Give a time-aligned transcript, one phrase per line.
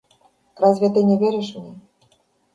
[0.55, 1.75] Разве ты не веришь мне?